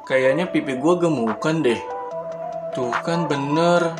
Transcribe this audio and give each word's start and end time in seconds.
Kayaknya 0.00 0.48
pipi 0.48 0.80
gue 0.80 0.94
gemukan 0.96 1.60
deh. 1.60 1.80
Tuh 2.72 2.88
kan 3.04 3.28
bener. 3.28 3.92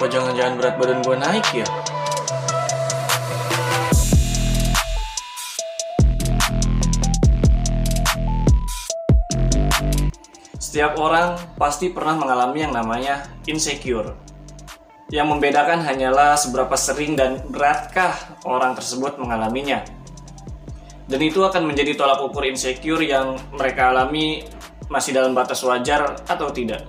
Apa 0.00 0.08
jangan-jangan 0.08 0.56
berat 0.56 0.74
badan 0.80 1.04
gue 1.04 1.16
naik 1.20 1.46
ya? 1.52 1.68
Setiap 10.56 10.96
orang 10.96 11.36
pasti 11.60 11.92
pernah 11.92 12.16
mengalami 12.16 12.64
yang 12.64 12.72
namanya 12.72 13.28
insecure. 13.44 14.16
Yang 15.12 15.26
membedakan 15.36 15.84
hanyalah 15.84 16.40
seberapa 16.40 16.72
sering 16.80 17.18
dan 17.18 17.44
beratkah 17.44 18.40
orang 18.48 18.72
tersebut 18.72 19.20
mengalaminya. 19.20 19.84
Dan 21.10 21.20
itu 21.20 21.42
akan 21.44 21.68
menjadi 21.68 21.98
tolak 21.98 22.24
ukur 22.24 22.46
insecure 22.46 23.02
yang 23.02 23.36
mereka 23.52 23.90
alami 23.90 24.46
masih 24.90 25.14
dalam 25.14 25.32
batas 25.32 25.62
wajar 25.62 26.18
atau 26.26 26.50
tidak. 26.50 26.84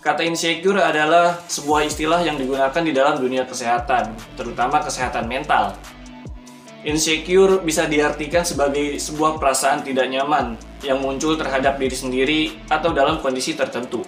Kata 0.00 0.24
insecure 0.24 0.80
adalah 0.80 1.44
sebuah 1.44 1.84
istilah 1.84 2.24
yang 2.24 2.40
digunakan 2.40 2.80
di 2.80 2.92
dalam 2.92 3.20
dunia 3.20 3.44
kesehatan, 3.44 4.16
terutama 4.32 4.80
kesehatan 4.80 5.28
mental. 5.28 5.76
Insecure 6.80 7.60
bisa 7.60 7.84
diartikan 7.84 8.40
sebagai 8.40 8.96
sebuah 8.96 9.36
perasaan 9.36 9.84
tidak 9.84 10.08
nyaman 10.08 10.56
yang 10.80 11.04
muncul 11.04 11.36
terhadap 11.36 11.76
diri 11.76 11.92
sendiri 11.92 12.40
atau 12.72 12.96
dalam 12.96 13.20
kondisi 13.20 13.52
tertentu. 13.52 14.00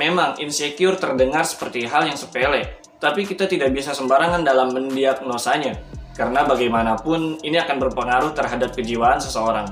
Memang 0.00 0.40
insecure 0.40 0.96
terdengar 0.96 1.44
seperti 1.44 1.84
hal 1.84 2.08
yang 2.08 2.16
sepele, 2.16 2.80
tapi 2.96 3.28
kita 3.28 3.44
tidak 3.44 3.76
bisa 3.76 3.92
sembarangan 3.92 4.40
dalam 4.40 4.72
mendiagnosanya, 4.72 5.76
karena 6.16 6.48
bagaimanapun 6.48 7.44
ini 7.44 7.60
akan 7.60 7.76
berpengaruh 7.76 8.32
terhadap 8.32 8.72
kejiwaan 8.72 9.20
seseorang. 9.20 9.68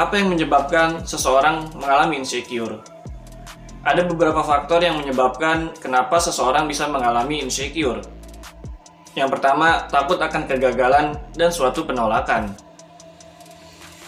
Apa 0.00 0.16
yang 0.16 0.32
menyebabkan 0.32 1.04
seseorang 1.04 1.76
mengalami 1.76 2.24
insecure? 2.24 2.80
Ada 3.84 4.08
beberapa 4.08 4.40
faktor 4.40 4.80
yang 4.80 4.96
menyebabkan 4.96 5.76
kenapa 5.76 6.16
seseorang 6.16 6.64
bisa 6.64 6.88
mengalami 6.88 7.44
insecure. 7.44 8.00
Yang 9.12 9.36
pertama, 9.36 9.84
takut 9.92 10.16
akan 10.16 10.48
kegagalan 10.48 11.20
dan 11.36 11.52
suatu 11.52 11.84
penolakan. 11.84 12.48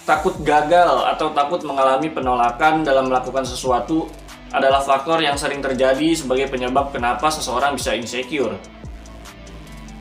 Takut 0.08 0.32
gagal 0.40 1.12
atau 1.12 1.28
takut 1.36 1.60
mengalami 1.60 2.08
penolakan 2.08 2.88
dalam 2.88 3.12
melakukan 3.12 3.44
sesuatu 3.44 4.08
adalah 4.48 4.80
faktor 4.80 5.20
yang 5.20 5.36
sering 5.36 5.60
terjadi 5.60 6.16
sebagai 6.16 6.48
penyebab 6.48 6.88
kenapa 6.88 7.28
seseorang 7.28 7.76
bisa 7.76 7.92
insecure. 7.92 8.56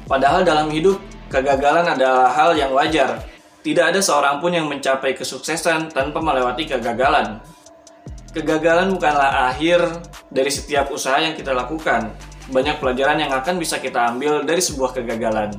Padahal 0.08 0.48
dalam 0.48 0.72
hidup, 0.72 1.04
kegagalan 1.28 1.84
adalah 1.84 2.32
hal 2.32 2.56
yang 2.56 2.72
wajar. 2.72 3.28
Tidak 3.62 3.86
ada 3.94 4.02
seorang 4.02 4.42
pun 4.42 4.50
yang 4.50 4.66
mencapai 4.66 5.14
kesuksesan 5.14 5.94
tanpa 5.94 6.18
melewati 6.18 6.66
kegagalan. 6.66 7.38
Kegagalan 8.34 8.90
bukanlah 8.90 9.54
akhir 9.54 10.02
dari 10.34 10.50
setiap 10.50 10.90
usaha 10.90 11.22
yang 11.22 11.38
kita 11.38 11.54
lakukan, 11.54 12.10
banyak 12.50 12.82
pelajaran 12.82 13.22
yang 13.22 13.32
akan 13.32 13.62
bisa 13.62 13.78
kita 13.78 14.10
ambil 14.10 14.42
dari 14.42 14.64
sebuah 14.64 14.98
kegagalan. 14.98 15.54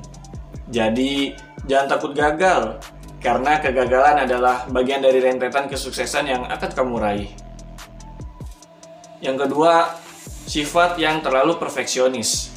Jadi, 0.73 1.37
jangan 1.69 1.87
takut 1.95 2.13
gagal, 2.17 2.81
karena 3.23 3.61
kegagalan 3.63 4.25
adalah 4.27 4.67
bagian 4.67 4.99
dari 4.99 5.23
rentetan 5.23 5.71
kesuksesan 5.71 6.25
yang 6.27 6.43
akan 6.49 6.71
kamu 6.75 6.95
raih. 6.99 7.31
Yang 9.23 9.47
kedua, 9.47 9.95
sifat 10.49 10.99
yang 10.99 11.23
terlalu 11.23 11.55
perfeksionis. 11.57 12.52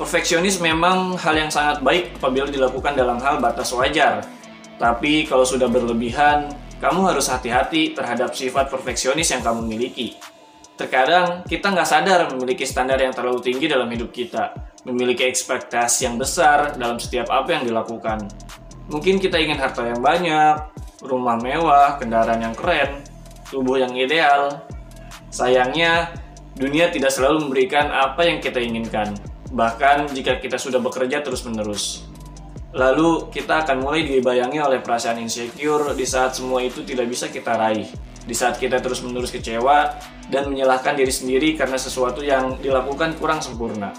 Perfeksionis 0.00 0.64
memang 0.64 1.12
hal 1.20 1.36
yang 1.36 1.52
sangat 1.52 1.84
baik 1.84 2.16
apabila 2.16 2.48
dilakukan 2.48 2.96
dalam 2.96 3.20
hal 3.20 3.36
batas 3.36 3.68
wajar. 3.76 4.24
Tapi 4.80 5.28
kalau 5.28 5.44
sudah 5.44 5.68
berlebihan, 5.68 6.48
kamu 6.80 7.12
harus 7.12 7.28
hati-hati 7.28 7.92
terhadap 7.92 8.32
sifat 8.32 8.72
perfeksionis 8.72 9.28
yang 9.28 9.44
kamu 9.44 9.60
miliki. 9.60 10.16
Terkadang 10.80 11.44
kita 11.44 11.68
nggak 11.68 11.84
sadar 11.84 12.32
memiliki 12.32 12.64
standar 12.64 12.96
yang 12.96 13.12
terlalu 13.12 13.44
tinggi 13.44 13.68
dalam 13.68 13.92
hidup 13.92 14.08
kita, 14.08 14.56
memiliki 14.88 15.28
ekspektasi 15.28 16.08
yang 16.08 16.16
besar 16.16 16.80
dalam 16.80 16.96
setiap 16.96 17.28
apa 17.28 17.60
yang 17.60 17.68
dilakukan. 17.68 18.24
Mungkin 18.88 19.20
kita 19.20 19.36
ingin 19.36 19.60
harta 19.60 19.84
yang 19.84 20.00
banyak, 20.00 20.64
rumah 21.04 21.36
mewah, 21.36 22.00
kendaraan 22.00 22.40
yang 22.40 22.56
keren, 22.56 23.04
tubuh 23.52 23.76
yang 23.76 23.92
ideal. 23.92 24.64
Sayangnya, 25.28 26.16
dunia 26.56 26.88
tidak 26.88 27.12
selalu 27.12 27.44
memberikan 27.44 27.92
apa 27.92 28.24
yang 28.24 28.40
kita 28.40 28.64
inginkan, 28.64 29.12
bahkan 29.50 30.06
jika 30.10 30.38
kita 30.38 30.56
sudah 30.56 30.78
bekerja 30.78 31.22
terus-menerus. 31.22 32.06
Lalu, 32.70 33.34
kita 33.34 33.66
akan 33.66 33.82
mulai 33.82 34.06
dibayangi 34.06 34.62
oleh 34.62 34.78
perasaan 34.78 35.18
insecure 35.18 35.90
di 35.98 36.06
saat 36.06 36.38
semua 36.38 36.62
itu 36.62 36.86
tidak 36.86 37.10
bisa 37.10 37.26
kita 37.26 37.58
raih 37.58 37.90
di 38.30 38.34
saat 38.36 38.62
kita 38.62 38.78
terus-menerus 38.78 39.34
kecewa 39.34 39.96
dan 40.30 40.46
menyalahkan 40.46 40.94
diri 40.94 41.10
sendiri 41.10 41.58
karena 41.58 41.74
sesuatu 41.74 42.22
yang 42.22 42.62
dilakukan 42.62 43.18
kurang 43.18 43.42
sempurna. 43.42 43.90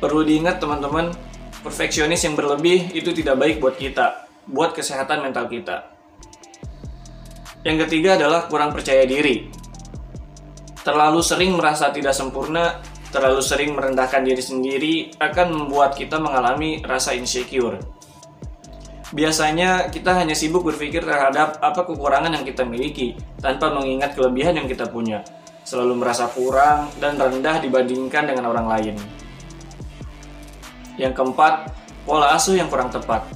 Perlu 0.00 0.24
diingat 0.24 0.56
teman-teman, 0.56 1.12
perfeksionis 1.60 2.24
yang 2.24 2.32
berlebih 2.32 2.96
itu 2.96 3.12
tidak 3.12 3.36
baik 3.36 3.60
buat 3.60 3.76
kita, 3.76 4.24
buat 4.48 4.72
kesehatan 4.72 5.20
mental 5.20 5.52
kita. 5.52 5.92
Yang 7.60 7.84
ketiga 7.84 8.16
adalah 8.16 8.48
kurang 8.48 8.72
percaya 8.72 9.04
diri. 9.04 9.52
Terlalu 10.80 11.20
sering 11.20 11.52
merasa 11.52 11.92
tidak 11.92 12.16
sempurna, 12.16 12.80
terlalu 13.10 13.42
sering 13.42 13.74
merendahkan 13.74 14.22
diri 14.22 14.42
sendiri 14.42 14.94
akan 15.18 15.54
membuat 15.54 15.98
kita 15.98 16.18
mengalami 16.22 16.82
rasa 16.86 17.14
insecure 17.14 17.78
Biasanya 19.10 19.90
kita 19.90 20.14
hanya 20.14 20.38
sibuk 20.38 20.62
berpikir 20.62 21.02
terhadap 21.02 21.58
apa 21.58 21.82
kekurangan 21.82 22.30
yang 22.30 22.46
kita 22.46 22.62
miliki 22.62 23.18
tanpa 23.42 23.74
mengingat 23.74 24.14
kelebihan 24.14 24.54
yang 24.54 24.70
kita 24.70 24.86
punya. 24.86 25.26
Selalu 25.66 25.98
merasa 25.98 26.30
kurang 26.30 26.94
dan 27.02 27.18
rendah 27.18 27.58
dibandingkan 27.58 28.30
dengan 28.30 28.54
orang 28.54 28.70
lain. 28.70 28.94
Yang 30.94 31.18
keempat, 31.18 31.74
pola 32.06 32.38
asuh 32.38 32.54
yang 32.54 32.70
kurang 32.70 32.94
tepat. 32.94 33.26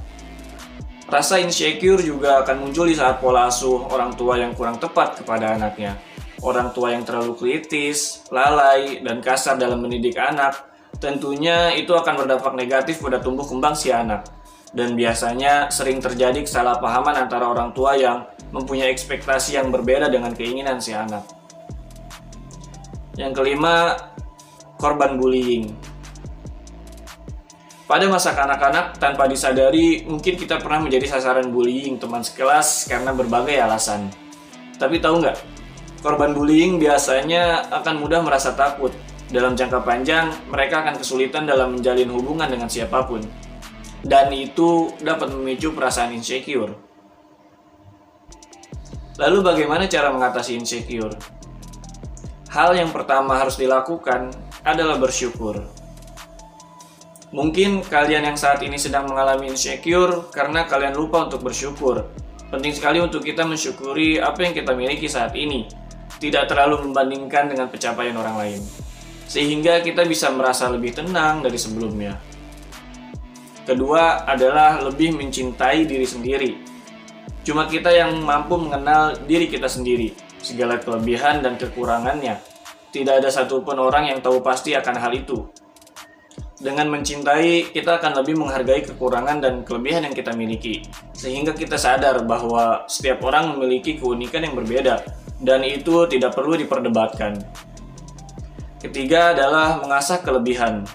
Rasa 1.11 1.43
insecure 1.43 1.99
juga 1.99 2.39
akan 2.39 2.65
muncul 2.65 2.87
di 2.87 2.95
saat 2.95 3.19
pola 3.19 3.51
asuh 3.51 3.91
orang 3.91 4.15
tua 4.15 4.39
yang 4.39 4.55
kurang 4.55 4.79
tepat 4.79 5.19
kepada 5.19 5.59
anaknya. 5.59 5.99
Orang 6.43 6.75
tua 6.75 6.91
yang 6.91 7.07
terlalu 7.07 7.37
kritis, 7.37 8.27
lalai, 8.33 8.99
dan 8.99 9.23
kasar 9.23 9.55
dalam 9.55 9.79
mendidik 9.79 10.19
anak, 10.19 10.67
tentunya 10.99 11.71
itu 11.75 11.95
akan 11.95 12.25
berdampak 12.25 12.53
negatif 12.55 12.99
pada 12.99 13.23
tumbuh 13.23 13.47
kembang 13.47 13.75
si 13.75 13.91
anak 13.91 14.27
dan 14.75 14.91
biasanya 14.93 15.71
sering 15.71 16.03
terjadi 16.03 16.43
kesalahpahaman 16.43 17.15
antara 17.15 17.47
orang 17.47 17.71
tua 17.71 17.95
yang 17.95 18.27
mempunyai 18.51 18.91
ekspektasi 18.91 19.55
yang 19.55 19.71
berbeda 19.71 20.11
dengan 20.11 20.35
keinginan 20.35 20.83
si 20.83 20.91
anak. 20.91 21.23
Yang 23.15 23.39
kelima, 23.39 23.95
korban 24.75 25.15
bullying. 25.15 25.71
Pada 27.87 28.11
masa 28.11 28.35
kanak-kanak, 28.35 28.99
tanpa 28.99 29.31
disadari, 29.31 30.03
mungkin 30.03 30.35
kita 30.35 30.59
pernah 30.59 30.83
menjadi 30.83 31.15
sasaran 31.15 31.47
bullying 31.55 31.95
teman 31.95 32.19
sekelas 32.19 32.91
karena 32.91 33.15
berbagai 33.15 33.55
alasan. 33.55 34.11
Tapi 34.75 34.99
tahu 34.99 35.23
nggak, 35.23 35.37
korban 36.05 36.37
bullying 36.37 36.77
biasanya 36.77 37.65
akan 37.81 37.97
mudah 37.97 38.21
merasa 38.21 38.53
takut. 38.53 38.93
Dalam 39.25 39.57
jangka 39.57 39.81
panjang, 39.81 40.29
mereka 40.53 40.85
akan 40.85 41.01
kesulitan 41.01 41.49
dalam 41.49 41.73
menjalin 41.73 42.13
hubungan 42.13 42.45
dengan 42.45 42.69
siapa 42.69 43.01
pun 43.09 43.25
dan 44.05 44.29
itu 44.29 44.93
dapat 45.01 45.33
memicu 45.33 45.73
perasaan 45.73 46.13
insecure. 46.13 46.77
Lalu 49.17 49.37
bagaimana 49.41 49.89
cara 49.89 50.13
mengatasi 50.13 50.53
insecure? 50.61 51.17
Hal 52.53 52.77
yang 52.77 52.93
pertama 52.93 53.41
harus 53.41 53.57
dilakukan 53.57 54.29
adalah 54.61 55.01
bersyukur. 55.01 55.65
Mungkin 57.33 57.83
kalian 57.83 58.31
yang 58.31 58.37
saat 58.39 58.61
ini 58.61 58.77
sedang 58.77 59.09
mengalami 59.09 59.51
insecure 59.51 60.29
karena 60.29 60.69
kalian 60.69 60.95
lupa 60.95 61.25
untuk 61.25 61.41
bersyukur. 61.41 62.05
Penting 62.53 62.71
sekali 62.77 63.01
untuk 63.01 63.25
kita 63.25 63.43
mensyukuri 63.43 64.21
apa 64.21 64.45
yang 64.45 64.53
kita 64.53 64.71
miliki 64.77 65.09
saat 65.09 65.33
ini, 65.33 65.65
tidak 66.17 66.47
terlalu 66.47 66.89
membandingkan 66.89 67.51
dengan 67.51 67.67
pencapaian 67.67 68.15
orang 68.15 68.35
lain, 68.39 68.61
sehingga 69.27 69.83
kita 69.83 70.07
bisa 70.07 70.31
merasa 70.31 70.71
lebih 70.71 70.95
tenang 70.95 71.43
dari 71.43 71.59
sebelumnya. 71.59 72.15
Kedua 73.65 74.29
adalah 74.29 74.77
lebih 74.85 75.17
mencintai 75.17 75.89
diri 75.89 76.05
sendiri. 76.05 76.51
Cuma 77.41 77.65
kita 77.65 77.89
yang 77.89 78.21
mampu 78.21 78.57
mengenal 78.57 79.17
diri 79.25 79.49
kita 79.49 79.65
sendiri, 79.65 80.13
segala 80.37 80.77
kelebihan 80.77 81.41
dan 81.41 81.57
kekurangannya. 81.57 82.37
Tidak 82.93 83.21
ada 83.21 83.27
satupun 83.27 83.75
orang 83.81 84.13
yang 84.13 84.21
tahu 84.21 84.39
pasti 84.45 84.77
akan 84.77 84.95
hal 85.01 85.13
itu. 85.13 85.49
Dengan 86.55 86.87
mencintai, 86.87 87.75
kita 87.75 87.99
akan 87.99 88.23
lebih 88.23 88.39
menghargai 88.39 88.85
kekurangan 88.87 89.43
dan 89.43 89.53
kelebihan 89.67 90.07
yang 90.07 90.15
kita 90.15 90.31
miliki, 90.31 90.87
sehingga 91.11 91.51
kita 91.51 91.75
sadar 91.75 92.23
bahwa 92.23 92.87
setiap 92.87 93.21
orang 93.27 93.57
memiliki 93.57 93.99
keunikan 93.99 94.45
yang 94.47 94.55
berbeda, 94.55 95.03
dan 95.41 95.63
itu 95.63 96.07
tidak 96.07 96.35
perlu 96.35 96.55
diperdebatkan. 96.59 97.39
Ketiga 98.79 99.33
adalah 99.33 99.81
mengasah 99.81 100.21
kelebihan. 100.21 100.85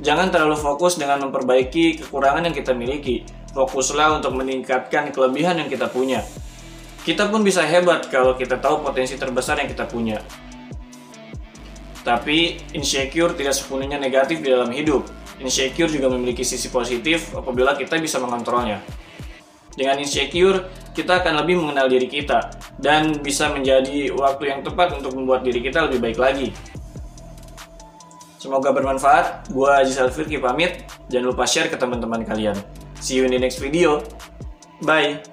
Jangan 0.00 0.32
terlalu 0.32 0.56
fokus 0.56 0.96
dengan 0.96 1.28
memperbaiki 1.28 2.00
kekurangan 2.00 2.48
yang 2.48 2.56
kita 2.56 2.72
miliki, 2.72 3.26
Fokuslah 3.50 4.22
untuk 4.22 4.38
meningkatkan 4.38 5.10
kelebihan 5.10 5.58
yang 5.58 5.66
kita 5.66 5.90
punya. 5.90 6.22
Kita 7.02 7.26
pun 7.26 7.42
bisa 7.42 7.66
hebat 7.66 8.06
kalau 8.06 8.38
kita 8.38 8.62
tahu 8.62 8.86
potensi 8.86 9.18
terbesar 9.18 9.58
yang 9.58 9.66
kita 9.66 9.90
punya. 9.90 10.22
Tapi 12.06 12.62
insecure 12.70 13.34
tidak 13.34 13.58
sepenuhnya 13.58 13.98
negatif 13.98 14.38
di 14.38 14.54
dalam 14.54 14.70
hidup. 14.70 15.02
Insecure 15.42 15.90
juga 15.90 16.06
memiliki 16.06 16.46
sisi 16.46 16.70
positif 16.70 17.34
apabila 17.34 17.74
kita 17.74 17.98
bisa 17.98 18.22
mengontrolnya. 18.22 18.78
Dengan 19.74 19.98
insecure, 19.98 20.70
kita 20.92 21.22
akan 21.22 21.44
lebih 21.44 21.62
mengenal 21.62 21.86
diri 21.86 22.10
kita 22.10 22.50
dan 22.78 23.18
bisa 23.22 23.50
menjadi 23.52 24.10
waktu 24.14 24.50
yang 24.50 24.60
tepat 24.66 24.98
untuk 24.98 25.14
membuat 25.14 25.46
diri 25.46 25.62
kita 25.62 25.86
lebih 25.86 26.02
baik 26.02 26.18
lagi. 26.18 26.48
Semoga 28.40 28.72
bermanfaat. 28.72 29.52
Gua 29.52 29.84
Aziz 29.84 30.00
Alfirki 30.00 30.40
pamit. 30.40 30.88
Jangan 31.12 31.26
lupa 31.36 31.44
share 31.44 31.68
ke 31.68 31.76
teman-teman 31.76 32.24
kalian. 32.24 32.56
See 32.96 33.20
you 33.20 33.28
in 33.28 33.32
the 33.36 33.40
next 33.40 33.60
video. 33.60 34.00
Bye. 34.80 35.29